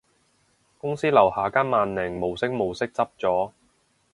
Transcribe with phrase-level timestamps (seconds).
[0.79, 3.51] 公司樓下間萬寧無聲無息執咗